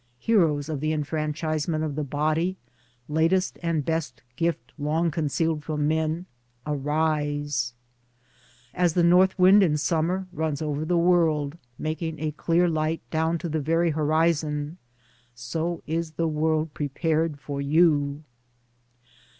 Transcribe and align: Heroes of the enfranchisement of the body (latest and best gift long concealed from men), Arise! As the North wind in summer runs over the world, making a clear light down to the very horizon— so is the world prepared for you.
Heroes 0.17 0.67
of 0.67 0.79
the 0.79 0.93
enfranchisement 0.93 1.83
of 1.83 1.93
the 1.93 2.03
body 2.03 2.57
(latest 3.07 3.59
and 3.61 3.85
best 3.85 4.23
gift 4.35 4.73
long 4.79 5.11
concealed 5.11 5.63
from 5.63 5.87
men), 5.87 6.25
Arise! 6.65 7.75
As 8.73 8.95
the 8.95 9.03
North 9.03 9.37
wind 9.37 9.61
in 9.61 9.77
summer 9.77 10.25
runs 10.33 10.59
over 10.59 10.85
the 10.85 10.97
world, 10.97 11.55
making 11.77 12.17
a 12.19 12.31
clear 12.31 12.67
light 12.67 13.03
down 13.11 13.37
to 13.37 13.47
the 13.47 13.61
very 13.61 13.91
horizon— 13.91 14.79
so 15.35 15.83
is 15.85 16.13
the 16.13 16.27
world 16.27 16.73
prepared 16.73 17.39
for 17.39 17.61
you. 17.61 18.23